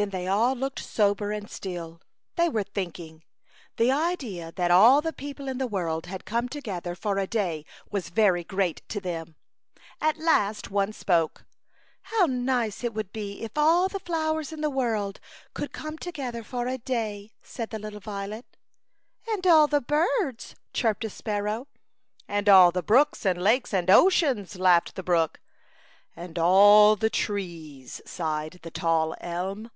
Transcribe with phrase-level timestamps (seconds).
[0.00, 2.00] Then they all looked sober and still.
[2.36, 3.22] They were thinking.
[3.76, 7.66] The idea that all the people in the world had come together for a day
[7.90, 9.36] was very great to them.
[9.98, 10.22] 1 6 A Chautauqua Idyl.
[10.22, 11.44] At last one spoke:"
[12.12, 15.20] How nice it would be if all the flowers in the world
[15.52, 18.56] could come to gether for a day," said the little violet."
[19.30, 21.66] And all the birds/' chirped a spar row.
[22.26, 25.40] "And all the brooks and lakes and ocean,'* laughed the brook.
[26.16, 29.70] "And all the trees,'* sighed the tall elm.